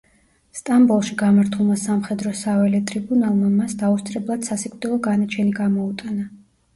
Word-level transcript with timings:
სტამბოლში 0.59 1.17
გამართულმა 1.17 1.75
სამხედრო 1.81 2.31
საველე 2.39 2.79
ტრიბუნალმა 2.91 3.49
მას 3.57 3.75
დაუსწრებლად 3.81 4.47
სასიკვდილო 4.49 4.97
განაჩენი 5.09 5.55
გამოუტანა. 5.61 6.27